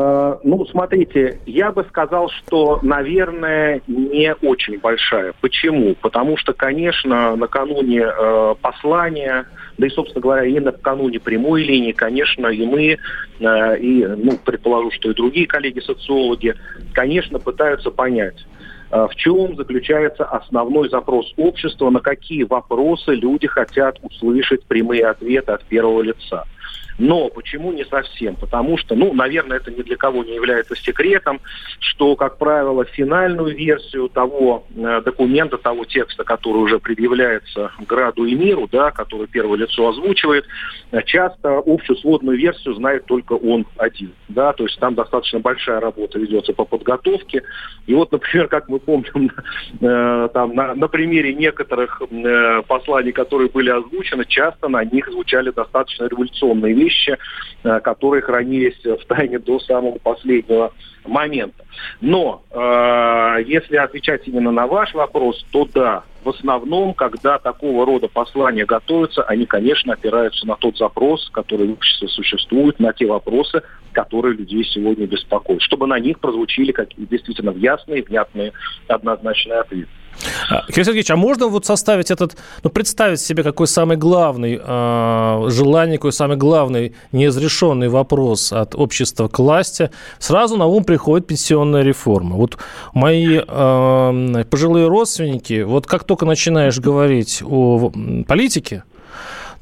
[0.00, 5.34] Э, ну, смотрите, я бы сказал, что, наверное, не очень большая.
[5.40, 5.96] Почему?
[5.96, 12.46] Потому что, конечно, накануне э, послания, да и, собственно говоря, и накануне прямой линии, конечно,
[12.46, 12.96] и мы,
[13.40, 16.54] э, и, ну, предположу, что и другие коллеги-социологи,
[16.92, 18.46] конечно, пытаются понять,
[18.92, 25.50] э, в чем заключается основной запрос общества, на какие вопросы люди хотят услышать прямые ответы
[25.50, 26.44] от первого лица.
[26.98, 28.34] Но почему не совсем?
[28.34, 31.40] Потому что, ну, наверное, это ни для кого не является секретом,
[31.78, 38.34] что, как правило, финальную версию того э, документа, того текста, который уже предъявляется Граду и
[38.34, 40.44] миру, да, который первое лицо озвучивает,
[40.90, 44.12] э, часто общую сводную версию знает только он один.
[44.28, 47.44] Да, то есть там достаточно большая работа ведется по подготовке.
[47.86, 49.30] И вот, например, как мы помним,
[49.80, 55.50] э, там, на, на примере некоторых э, посланий, которые были озвучены, часто на них звучали
[55.50, 57.16] достаточно революционные вещи, вещи,
[57.64, 60.72] э, которые хранились в тайне до самого последнего
[61.06, 61.64] момента.
[62.00, 68.08] Но э, если отвечать именно на ваш вопрос, то да, в основном, когда такого рода
[68.08, 73.62] послания готовятся, они, конечно, опираются на тот запрос, который в обществе существует, на те вопросы,
[73.92, 78.52] которые людей сегодня беспокоят, чтобы на них прозвучили как действительно ясные, внятные,
[78.88, 79.88] однозначные ответы.
[80.50, 85.48] А, Кирилл Сергеевич, а можно вот составить этот, ну, представить себе, какой самый главный э,
[85.50, 89.90] желание, какой самый главный неразрешенный вопрос от общества к власти?
[90.18, 92.36] Сразу на ум приходит пенсионная реформа.
[92.36, 92.58] Вот
[92.92, 97.92] мои э, пожилые родственники, вот как только начинаешь говорить о
[98.26, 98.84] политике,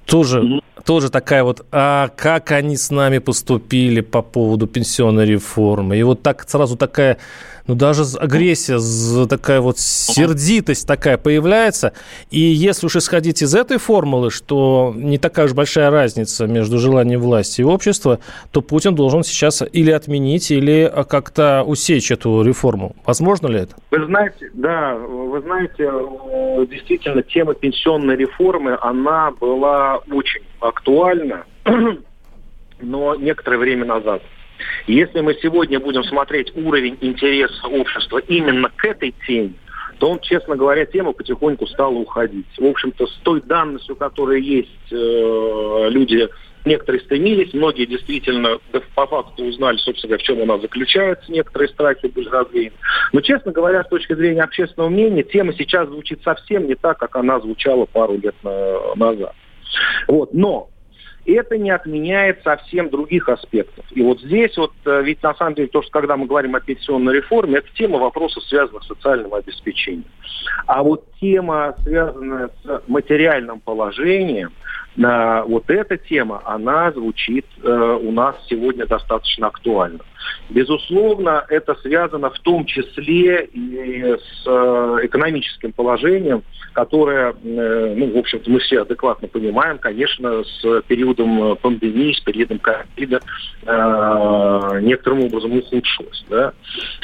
[0.07, 5.99] тоже, тоже такая вот, а как они с нами поступили по поводу пенсионной реформы?
[5.99, 7.19] И вот так сразу такая
[7.67, 8.79] ну, даже агрессия,
[9.27, 11.93] такая вот сердитость такая появляется.
[12.31, 17.21] И если уж исходить из этой формулы, что не такая уж большая разница между желанием
[17.21, 18.21] власти и общества,
[18.53, 22.95] то Путин должен сейчас или отменить, или как-то усечь эту реформу.
[23.05, 23.75] Возможно ли это?
[23.91, 25.91] Вы знаете, да, вы знаете,
[26.71, 31.45] действительно, тема пенсионной реформы, она была очень актуальна,
[32.81, 34.23] но некоторое время назад.
[34.87, 39.55] Если мы сегодня будем смотреть уровень интереса общества именно к этой теме,
[39.99, 42.47] то он, честно говоря, тема потихоньку стала уходить.
[42.59, 46.29] В общем-то, с той данностью, которая есть, э, люди
[46.66, 48.59] некоторые стремились, многие действительно
[48.95, 52.77] по факту узнали, собственно в чем у нас заключаются некоторые страхи были развеяны.
[53.12, 57.16] Но, честно говоря, с точки зрения общественного мнения, тема сейчас звучит совсем не так, как
[57.16, 59.35] она звучала пару лет назад.
[60.09, 60.35] Вот.
[60.35, 60.71] Но
[61.33, 63.85] это не отменяет совсем других аспектов.
[63.93, 66.61] И вот здесь вот, э, ведь на самом деле, то, что когда мы говорим о
[66.61, 70.05] пенсионной реформе, это тема вопросов, связанных с социальным обеспечением.
[70.67, 74.53] А вот тема, связанная с материальным положением,
[74.97, 80.01] вот эта тема, она звучит э, у нас сегодня достаточно актуально.
[80.49, 88.19] Безусловно, это связано в том числе и с э, экономическим положением, которое, э, ну, в
[88.19, 93.21] общем-то, мы все адекватно понимаем, конечно, с периодом пандемии, с периодом ковида
[93.67, 96.25] э, некоторым образом ухудшилось.
[96.29, 96.53] Да?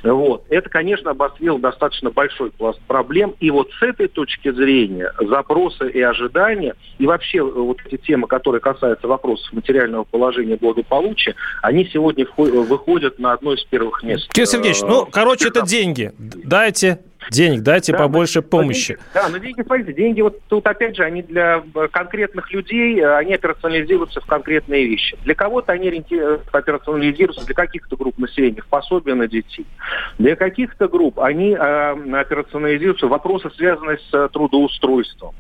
[0.03, 0.45] Вот.
[0.51, 3.35] Это, конечно, обострило достаточно большой пласт проблем.
[3.41, 8.61] И вот с этой точки зрения запросы и ожидания, и вообще вот эти темы, которые
[8.61, 14.29] касаются вопросов материального положения благополучия, они сегодня выходят на одно из первых мест.
[14.33, 16.13] Кирилл Сергеевич, ну, короче, это деньги.
[16.19, 18.95] Дайте денег, дайте да, побольше помощи.
[18.95, 23.01] Деньги, да, но деньги, смотрите, деньги вот тут опять же, они для э, конкретных людей,
[23.01, 25.17] э, они операционализируются в конкретные вещи.
[25.25, 29.67] Для кого-то они э, операционализируются для каких-то групп населения, в пособие на детей.
[30.19, 35.35] Для каких-то групп они э, операционализируются вопросы, связанные с трудоустройством.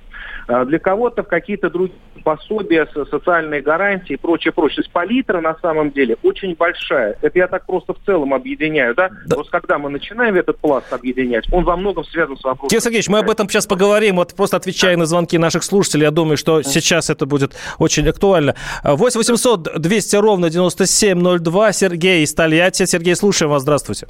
[0.46, 4.76] А для кого-то в какие-то другие пособия, социальные гарантии и прочее, прочее.
[4.76, 7.16] То есть палитра на самом деле очень большая.
[7.20, 9.10] Это я так просто в целом объединяю, да?
[9.26, 9.36] да.
[9.36, 12.68] Вот когда мы начинаем этот пласт объединять, он во многом связан с вопросом...
[12.68, 14.16] Кирилл Сергеевич, мы об этом сейчас поговорим.
[14.16, 18.54] Вот просто отвечая на звонки наших слушателей, я думаю, что сейчас это будет очень актуально.
[18.84, 21.72] 8 800 200 ровно 9702.
[21.72, 22.84] Сергей из Тольятти.
[22.84, 23.62] Сергей, слушаем вас.
[23.62, 24.06] Здравствуйте.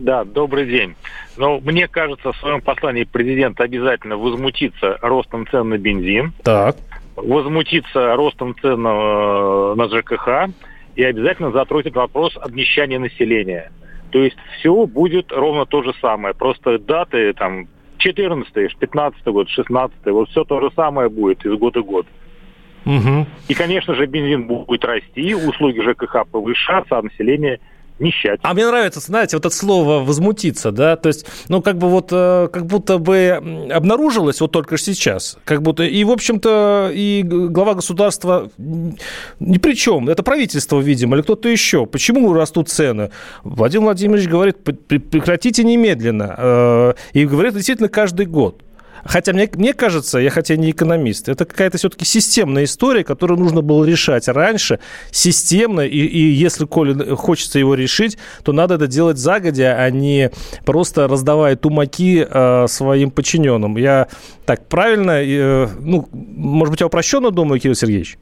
[0.00, 0.94] Да, добрый день.
[1.36, 6.32] Но мне кажется, в своем послании президент обязательно возмутится ростом цен на бензин.
[6.42, 6.76] Так.
[7.16, 10.50] Возмутится ростом цен на, на ЖКХ
[10.94, 13.70] и обязательно затронет вопрос обнищания населения.
[14.10, 16.34] То есть все будет ровно то же самое.
[16.34, 21.80] Просто даты там 14 15 год, 16 вот все то же самое будет из года
[21.80, 22.06] в год.
[22.86, 23.26] Угу.
[23.48, 27.60] И, конечно же, бензин будет расти, услуги ЖКХ повышаться, а население
[27.98, 28.40] нищать.
[28.42, 32.08] А мне нравится, знаете, вот это слово «возмутиться», да, то есть, ну, как бы вот,
[32.12, 37.74] э, как будто бы обнаружилось вот только сейчас, как будто, и, в общем-то, и глава
[37.74, 41.86] государства ни при чем, это правительство, видимо, или кто-то еще.
[41.86, 43.10] Почему растут цены?
[43.44, 48.62] Владимир Владимирович говорит, прекратите немедленно, э, и говорит действительно каждый год.
[49.04, 53.62] Хотя мне, мне кажется, я хотя не экономист, это какая-то все-таки системная история, которую нужно
[53.62, 54.80] было решать раньше,
[55.10, 60.30] системно, и, и если, коли хочется его решить, то надо это делать загодя, а не
[60.64, 63.76] просто раздавая тумаки э, своим подчиненным.
[63.76, 64.08] Я
[64.46, 68.18] так правильно, э, ну, может быть, я упрощенно думаю, Кирилл Сергеевич?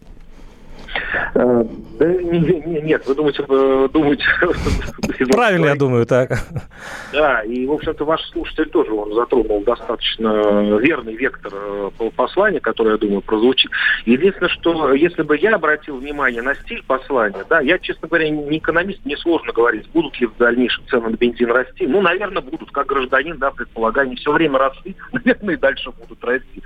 [1.39, 1.65] Э,
[1.99, 4.25] да не, не, нет, вы думаете, вы думаете...
[5.31, 6.31] Правильно, я думаю, так.
[7.13, 12.93] Да, и, в общем-то, ваш слушатель тоже он затронул достаточно верный вектор э, послания, который,
[12.93, 13.71] я думаю, прозвучит.
[14.07, 18.59] Единственное, что если бы я обратил внимание на стиль послания, да, я, честно говоря, не
[18.59, 21.87] экономист, мне сложно говорить, будут ли в дальнейшем цены на бензин расти.
[21.87, 26.25] Ну, наверное, будут, как гражданин, да, предполагаю, не все время росли, наверное, и дальше будут
[26.25, 26.63] расти.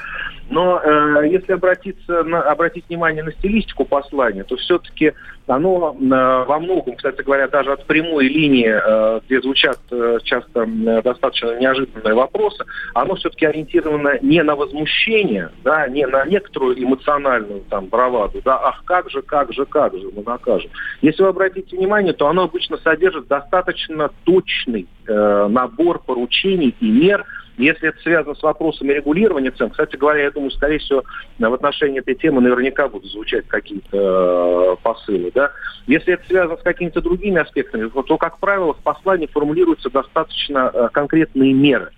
[0.48, 5.12] Но э, если обратиться на, обратить внимание на стилистику послания, то все-таки
[5.50, 10.66] оно э, во многом, кстати говоря, даже от прямой линии, э, где звучат э, часто
[11.02, 17.86] достаточно неожиданные вопросы, оно все-таки ориентировано не на возмущение, да, не на некоторую эмоциональную там
[17.86, 20.70] браваду, да, ах, как же, как же, как же мы накажем.
[21.02, 27.24] Если вы обратите внимание, то оно обычно содержит достаточно точный э, набор поручений и мер,
[27.60, 31.04] если это связано с вопросами регулирования цен, кстати говоря, я думаю, скорее всего,
[31.38, 35.30] в отношении этой темы наверняка будут звучать какие-то э, посылы.
[35.34, 35.52] Да?
[35.86, 40.88] Если это связано с какими-то другими аспектами, то, как правило, в послании формулируются достаточно э,
[40.92, 41.92] конкретные меры.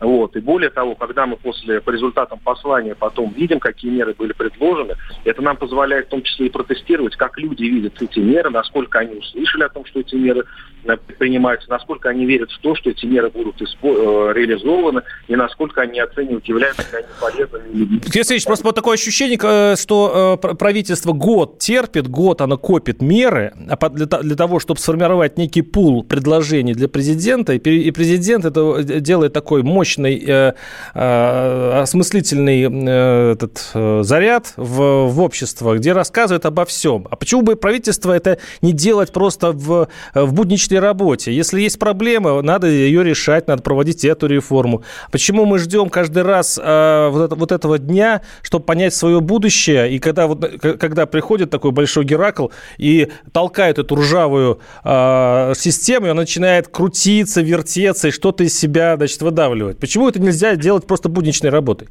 [0.00, 0.36] Вот.
[0.36, 4.94] И более того, когда мы после, по результатам послания потом видим, какие меры были предложены,
[5.24, 9.16] это нам позволяет в том числе и протестировать, как люди видят эти меры, насколько они
[9.16, 10.44] услышали о том, что эти меры
[10.84, 15.36] э, принимаются, насколько они верят в то, что эти меры будут испо- э, реализованы, и
[15.36, 18.00] насколько они оценивают, являются ли они полезными.
[18.14, 23.88] Алексей просто вот такое ощущение, э, что правительство год терпит, год оно копит меры а
[23.88, 30.22] для, того, чтобы сформировать некий пул предложений для президента, и президент это делает такой мощный
[30.26, 30.52] э,
[30.94, 37.06] э, осмыслительный э, этот, э, заряд в, в общество, где рассказывает обо всем.
[37.10, 40.32] А почему бы правительство это не делать просто в, в
[40.68, 41.32] будничной работе?
[41.32, 44.82] Если есть проблема, надо ее решать, надо проводить эту реформу.
[45.10, 49.90] Почему мы ждем каждый раз э, вот, это, вот этого дня, чтобы понять свое будущее,
[49.90, 56.10] и когда, вот, когда приходит такой большой Геракл и толкает эту ржавую э, систему, и
[56.10, 59.78] она начинает крутиться, вертеться, и что-то из себя, значит, выдавливать?
[59.78, 61.88] Почему это нельзя делать просто будничной работой?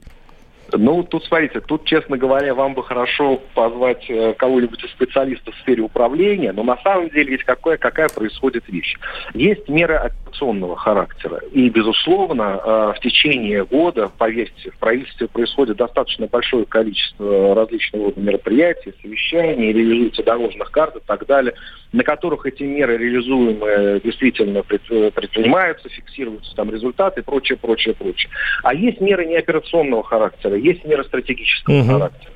[0.73, 5.59] Ну, тут, смотрите, тут, честно говоря, вам бы хорошо позвать э, кого-нибудь из специалистов в
[5.59, 8.97] сфере управления, но на самом деле есть какая, какая происходит вещь.
[9.33, 9.95] Есть меры
[10.37, 11.41] операционного характера.
[11.51, 18.19] И, безусловно, э, в течение года, поверьте, в правительстве происходит достаточно большое количество различного рода
[18.19, 21.53] мероприятий, совещаний, реализуется дорожных карт и так далее,
[21.91, 28.29] на которых эти меры реализуемые действительно предпринимаются, фиксируются там результаты и прочее, прочее, прочее.
[28.63, 31.87] А есть меры неоперационного характера есть меры стратегического угу.
[31.87, 32.31] характера.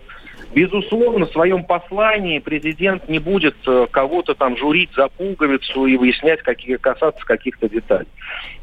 [0.54, 6.42] Безусловно, в своем послании президент не будет э, кого-то там журить за пуговицу и выяснять,
[6.42, 8.08] какие, касаться каких-то деталей.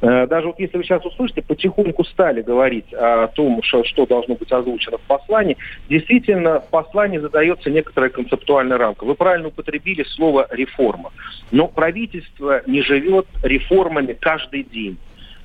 [0.03, 4.35] Э, даже вот если вы сейчас услышите, потихоньку стали говорить о том, что, что должно
[4.35, 5.57] быть озвучено в послании,
[5.89, 9.05] действительно в послании задается некоторая концептуальная рамка.
[9.05, 11.11] Вы правильно употребили слово «реформа».
[11.51, 14.99] Но правительство не живет реформами каждый день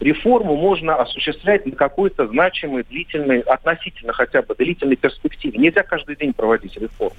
[0.03, 5.57] реформу можно осуществлять на какой-то значимой, длительной, относительно хотя бы длительной перспективе.
[5.57, 7.15] Нельзя каждый день проводить реформу.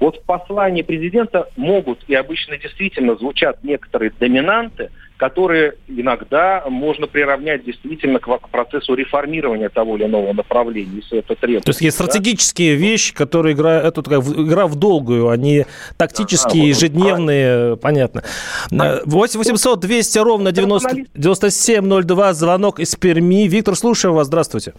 [0.00, 7.64] Вот в послании президента могут и обычно действительно звучат некоторые доминанты– которые иногда можно приравнять
[7.64, 11.66] действительно к процессу реформирования того или иного направления, если это требуется.
[11.66, 12.80] То есть есть стратегические да?
[12.80, 17.76] вещи, которые играют, это такая игра в долгую, они тактические, а, ежедневные, а...
[17.76, 18.22] понятно.
[18.70, 23.46] 8 800 200 ровно 90, 9702, звонок из Перми.
[23.46, 24.74] Виктор, слушаю вас, здравствуйте.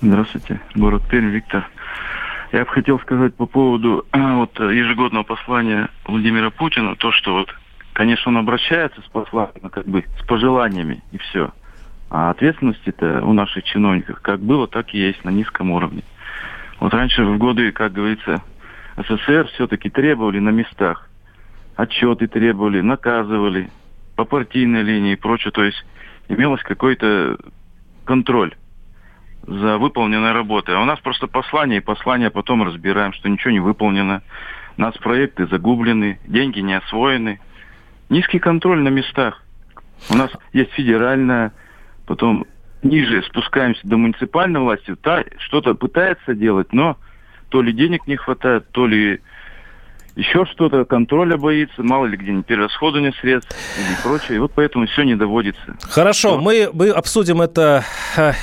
[0.00, 1.68] Здравствуйте, город Пермь, Виктор.
[2.52, 7.48] Я бы хотел сказать по поводу вот, ежегодного послания Владимира Путина, то, что вот
[7.98, 11.50] конечно, он обращается с посланиями, как бы с пожеланиями и все.
[12.10, 16.04] А ответственности-то у наших чиновников как было, так и есть на низком уровне.
[16.78, 18.40] Вот раньше в годы, как говорится,
[18.96, 21.08] СССР все-таки требовали на местах.
[21.74, 23.68] Отчеты требовали, наказывали
[24.14, 25.50] по партийной линии и прочее.
[25.50, 25.84] То есть
[26.28, 27.36] имелось какой-то
[28.04, 28.54] контроль
[29.42, 30.76] за выполненной работой.
[30.76, 34.22] А у нас просто послание, и послание потом разбираем, что ничего не выполнено.
[34.76, 37.40] У нас проекты загублены, деньги не освоены.
[38.08, 39.42] Низкий контроль на местах.
[40.10, 41.52] У нас есть федеральная,
[42.06, 42.46] потом
[42.82, 44.94] ниже спускаемся до муниципальной власти.
[44.96, 46.96] Та что-то пытается делать, но
[47.48, 49.20] то ли денег не хватает, то ли
[50.16, 54.36] еще что-то, контроля боится, мало ли где-нибудь перерасходование средств и прочее.
[54.36, 55.76] И вот поэтому все не доводится.
[55.82, 57.84] Хорошо, мы, мы обсудим это.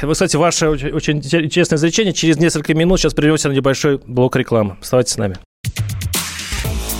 [0.01, 2.13] Вы, кстати, ваше очень, очень интересное изречение.
[2.13, 4.77] Через несколько минут сейчас прервемся на небольшой блок рекламы.
[4.79, 5.35] Оставайтесь с нами.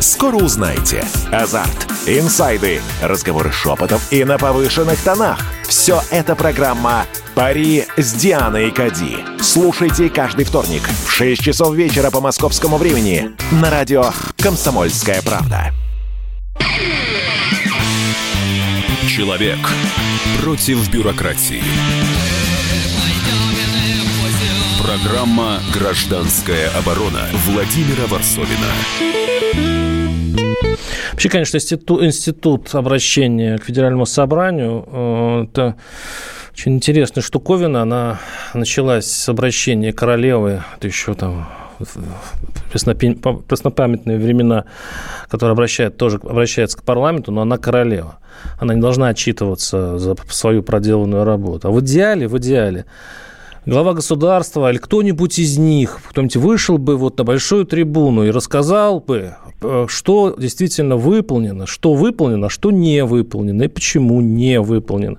[0.00, 1.04] Скоро узнаете.
[1.30, 5.38] Азарт, инсайды, разговоры шепотов и на повышенных тонах.
[5.68, 9.18] Все это программа «Пари с Дианой Кади».
[9.40, 15.72] Слушайте каждый вторник в 6 часов вечера по московскому времени на радио «Комсомольская правда».
[19.06, 19.58] Человек
[20.42, 21.62] против бюрократии.
[24.82, 29.79] Программа «Гражданская оборона» Владимира Варсовина.
[31.12, 35.76] Вообще, конечно, институт, институт обращения к Федеральному собранию э,– это
[36.52, 37.82] очень интересная штуковина.
[37.82, 38.20] Она
[38.54, 41.48] началась с обращения королевы, это еще там
[42.72, 44.64] преснопамятные времена,
[45.28, 48.18] которая обращает, тоже обращается к парламенту, но она королева.
[48.58, 51.68] Она не должна отчитываться за свою проделанную работу.
[51.68, 52.86] А в идеале, в идеале,
[53.66, 59.00] глава государства или кто-нибудь из них, кто-нибудь вышел бы вот на большую трибуну и рассказал
[59.00, 65.18] бы, э, что действительно выполнено, что выполнено, а что не выполнено и почему не выполнено.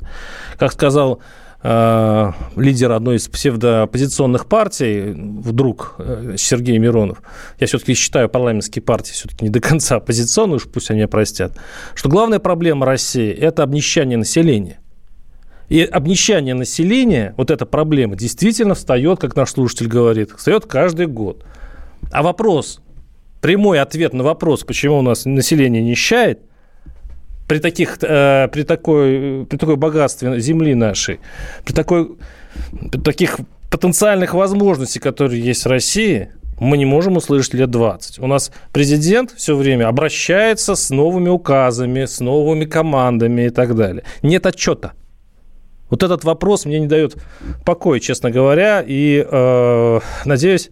[0.58, 1.20] Как сказал
[1.62, 7.22] э, лидер одной из псевдооппозиционных партий, вдруг э, Сергей Миронов,
[7.60, 11.54] я все-таки считаю парламентские партии все-таки не до конца оппозиционные, уж пусть они простят,
[11.94, 14.81] что главная проблема России– это обнищание населения.
[15.72, 21.46] И обнищание населения, вот эта проблема, действительно встает, как наш слушатель говорит, встает каждый год.
[22.12, 22.82] А вопрос,
[23.40, 26.42] прямой ответ на вопрос, почему у нас население нищает,
[27.48, 31.22] при, таких, э, при, такой, при такой богатстве земли нашей,
[31.64, 32.18] при, такой,
[32.92, 33.38] при таких
[33.70, 38.20] потенциальных возможностей, которые есть в России, мы не можем услышать лет 20.
[38.20, 44.04] У нас президент все время обращается с новыми указами, с новыми командами и так далее.
[44.22, 44.92] Нет отчета.
[45.92, 47.18] Вот этот вопрос мне не дает
[47.64, 50.72] покоя, честно говоря, и э, надеюсь,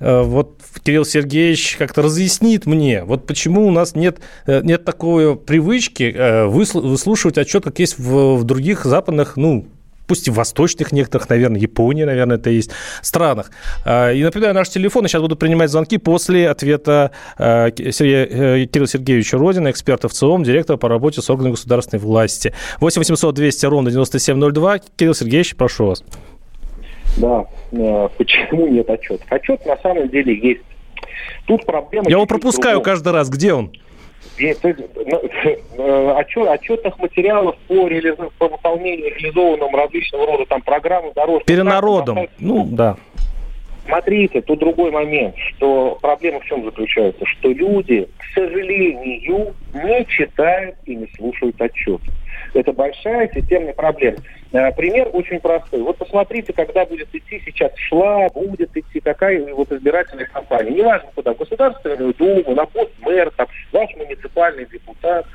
[0.00, 5.36] э, вот Кирилл Сергеевич как-то разъяснит мне, вот почему у нас нет, э, нет такой
[5.36, 9.66] привычки э, выслушивать отчет, как есть в, в других западных, ну,
[10.06, 12.70] пусть и в восточных некоторых, наверное, Японии, наверное, это есть,
[13.02, 13.50] странах.
[13.84, 18.66] А, и напоминаю, наш телефон, я сейчас буду принимать звонки после ответа а, Сергея, э,
[18.66, 22.52] Кирилла Сергеевича Родина, эксперта в ЦИОМ, директора по работе с органами государственной власти.
[22.80, 24.78] 8 800 200 ровно 9702.
[24.96, 26.04] Кирилл Сергеевич, прошу вас.
[27.16, 29.24] Да, э, почему нет отчета?
[29.28, 30.62] Отчет на самом деле есть.
[31.46, 32.08] Тут проблема...
[32.08, 33.28] Я его пропускаю каждый раз.
[33.28, 33.72] Где он?
[35.78, 38.16] Э, отчет, отчетных материалов по, реализ...
[38.38, 41.44] по выполнению реализованным различного рода там программ дорожных...
[41.44, 42.96] Перенародом, ну да.
[43.86, 50.76] Смотрите, тут другой момент, что проблема в чем заключается, что люди, к сожалению, не читают
[50.86, 52.00] и не слушают отчет.
[52.54, 54.18] Это большая системная проблема.
[54.52, 55.82] Э, пример очень простой.
[55.82, 60.70] Вот посмотрите, когда будет идти, сейчас шла, будет идти какая вот избирательная кампания.
[60.70, 65.26] Неважно куда, Государственную Думу, на пост мэра, там, ваш муниципальный депутат.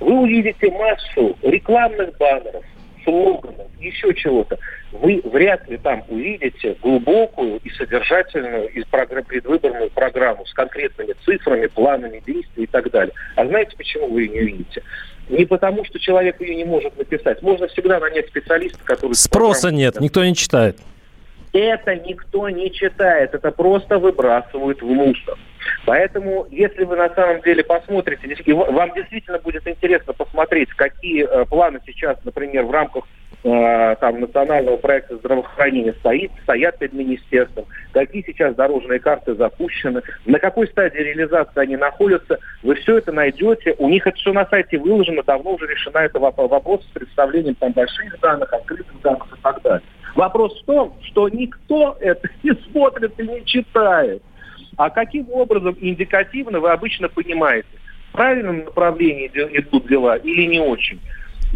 [0.00, 2.64] Вы увидите массу рекламных баннеров,
[3.04, 4.58] слоганов, еще чего-то.
[4.92, 12.22] Вы вряд ли там увидите глубокую и содержательную и предвыборную программу с конкретными цифрами, планами
[12.26, 13.14] действий и так далее.
[13.36, 14.82] А знаете, почему вы ее не увидите?
[15.28, 17.42] Не потому, что человек ее не может написать.
[17.42, 19.14] Можно всегда нанять специалиста, который...
[19.14, 20.78] Спроса нет, никто не читает.
[21.52, 25.38] Это никто не читает, это просто выбрасывают в мусор.
[25.86, 31.80] Поэтому, если вы на самом деле посмотрите, вам действительно будет интересно посмотреть, какие э, планы
[31.86, 33.04] сейчас, например, в рамках
[34.00, 40.66] там, национального проекта здравоохранения стоит, стоят перед министерством, какие сейчас дорожные карты запущены, на какой
[40.66, 43.76] стадии реализации они находятся, вы все это найдете.
[43.78, 47.70] У них это все на сайте выложено, давно уже решена эта вопрос с представлением там
[47.70, 49.86] больших данных, открытых данных и так далее.
[50.16, 54.22] Вопрос в том, что никто это не смотрит и не читает.
[54.76, 57.68] А каким образом индикативно вы обычно понимаете,
[58.08, 61.00] в правильном направлении идут дела или не очень?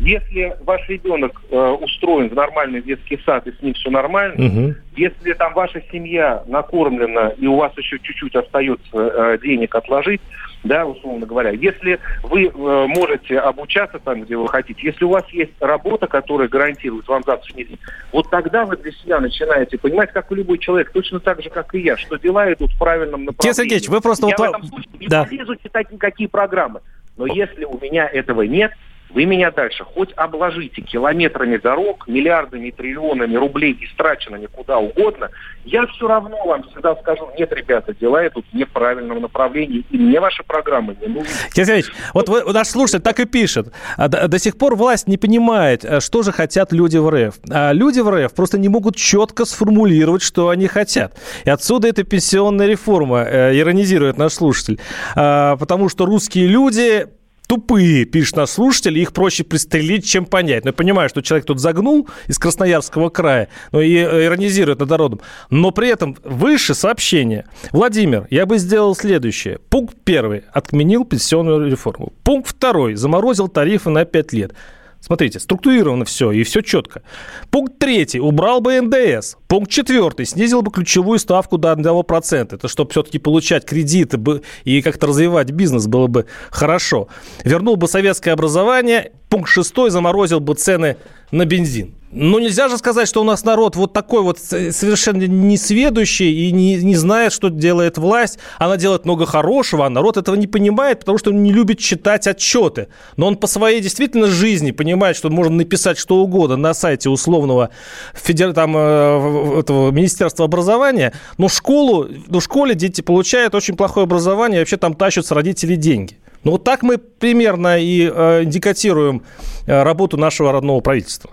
[0.01, 4.74] Если ваш ребенок э, устроен в нормальный детский сад и с ним все нормально, угу.
[4.96, 10.22] если там ваша семья накормлена и у вас еще чуть-чуть остается э, денег отложить,
[10.64, 11.51] да, условно говоря.
[11.51, 16.48] Если вы э, можете обучаться там, где вы хотите, если у вас есть работа, которая
[16.48, 17.78] гарантирует вам завтрашний день,
[18.11, 21.74] вот тогда вы для себя начинаете понимать, как и любой человек, точно так же, как
[21.74, 23.42] и я, что дела идут в правильном направлении.
[23.42, 24.28] Кирилл Сергеевич, вы просто...
[24.28, 25.24] Я в этом случае не да.
[25.24, 26.80] полезу читать никакие программы.
[27.18, 28.72] Но если у меня этого нет,
[29.15, 35.31] вы меня дальше хоть обложите километрами дорог, миллиардами, триллионами рублей, истраченными куда угодно,
[35.65, 40.21] я все равно вам всегда скажу, нет, ребята, дела идут в правильном направлении, и мне
[40.21, 41.29] ваши программы не нужны.
[41.53, 41.85] Сергей
[42.15, 43.73] вот вы, наш слушатель так и пишет.
[43.97, 47.35] А до, до сих пор власть не понимает, э, что же хотят люди в РФ.
[47.51, 51.17] А люди в РФ просто не могут четко сформулировать, что они хотят.
[51.45, 54.81] И отсюда эта пенсионная реформа, э, иронизирует наш слушатель.
[55.15, 57.07] А, потому что русские люди
[57.51, 60.64] тупые, пишет наш слушатель, их проще пристрелить, чем понять.
[60.64, 64.88] Но я понимаю, что человек тут загнул из Красноярского края, но и э, иронизирует над
[64.88, 65.20] народом.
[65.51, 67.46] Но при этом выше сообщение.
[67.72, 69.59] Владимир, я бы сделал следующее.
[69.68, 70.44] Пункт первый.
[70.53, 72.12] Отменил пенсионную реформу.
[72.22, 72.94] Пункт второй.
[72.94, 74.53] Заморозил тарифы на 5 лет.
[75.01, 77.03] Смотрите, структурировано все, и все четко.
[77.51, 78.20] Пункт третий.
[78.20, 79.36] Убрал бы НДС.
[79.48, 80.26] Пункт четвертый.
[80.26, 82.55] Снизил бы ключевую ставку до 1%.
[82.55, 84.20] Это чтобы все-таки получать кредиты
[84.64, 87.09] и как-то развивать бизнес было бы хорошо.
[87.44, 89.12] Вернул бы советское образование.
[89.30, 89.90] Пункт шестой.
[89.90, 90.96] Заморозил бы цены
[91.30, 91.94] на бензин.
[92.13, 96.75] Ну, нельзя же сказать, что у нас народ вот такой вот совершенно несведущий и не,
[96.77, 98.41] не знает, что делает власть.
[98.59, 102.27] Она делает много хорошего, а народ этого не понимает, потому что он не любит читать
[102.27, 102.89] отчеты.
[103.17, 107.71] Но он по своей действительно жизни понимает, что можно написать что угодно на сайте условного
[108.13, 108.55] федер...
[108.55, 114.59] там, э, этого Министерства образования, но школу, ну, в школе дети получают очень плохое образование,
[114.59, 116.17] и вообще там тащатся родители деньги.
[116.43, 119.23] Ну, вот так мы примерно и э, индикатируем
[119.67, 121.31] э, работу нашего родного правительства.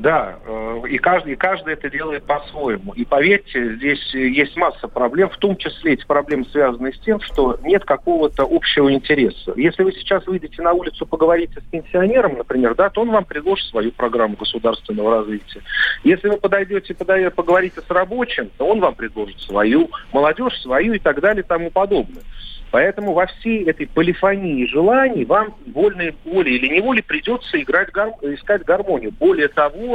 [0.00, 2.92] Да, э, и каждый, и каждый это делает по-своему.
[2.92, 7.58] И поверьте, здесь есть масса проблем, в том числе эти проблемы связаны с тем, что
[7.62, 9.52] нет какого-то общего интереса.
[9.56, 13.68] Если вы сейчас выйдете на улицу, поговорите с пенсионером, например, да, то он вам предложит
[13.70, 15.62] свою программу государственного развития.
[16.04, 21.20] Если вы подойдете, поговорите с рабочим, то он вам предложит свою, молодежь свою и так
[21.20, 22.22] далее и тому подобное.
[22.70, 28.10] Поэтому во всей этой полифонии желаний вам вольной волей или неволей придется играть, гар...
[28.22, 29.12] искать гармонию.
[29.12, 29.85] Более того,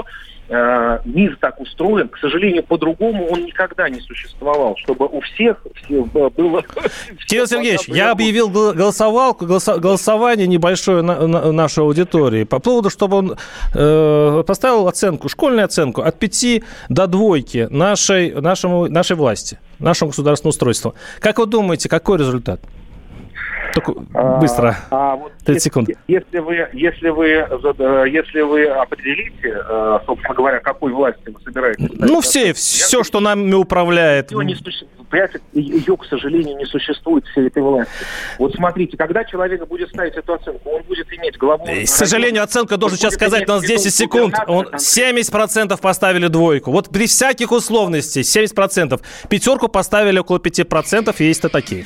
[0.50, 6.04] э, мир так устроен, к сожалению, по-другому он никогда не существовал, чтобы у всех все
[6.04, 6.64] было...
[7.28, 13.38] Кирилл Сергеевич, я объявил голосовалку, голосование небольшое на, на нашей аудитории по поводу, чтобы он
[13.74, 20.52] э, поставил оценку, школьную оценку от 5 до двойки нашей, нашему, нашей власти нашему государственному
[20.52, 20.96] устройству.
[21.20, 22.62] Как вы думаете, какой результат?
[23.74, 23.94] Только
[24.40, 24.78] быстро.
[24.90, 25.90] А, а вот 30 если, секунд.
[26.08, 27.28] Если вы, если вы,
[28.10, 31.90] если вы определите, э, собственно говоря, какой власти вы собираетесь...
[31.98, 34.32] Ну, все, я, все, что нами управляет.
[34.32, 34.56] Ее, не
[35.54, 37.92] ее, к сожалению, не существует всей этой власти.
[38.38, 41.66] Вот смотрите, когда человек будет ставить эту оценку, он будет иметь главу...
[41.66, 44.36] К сожалению, оценка, должен сейчас сказать, у нас 10 секунд.
[44.48, 46.72] Он 70% поставили двойку.
[46.72, 49.02] Вот при всяких условностях 70%.
[49.30, 51.86] Пятерку поставили около 5%, есть-то такие.